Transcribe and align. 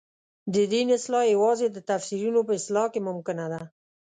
د 0.53 0.55
دین 0.71 0.87
اصلاح 0.97 1.25
یوازې 1.35 1.67
د 1.71 1.77
تفسیرونو 1.89 2.39
په 2.47 2.53
اصلاح 2.59 2.85
کې 2.93 3.01
ممکنه 3.09 3.45
ده. 3.53 3.61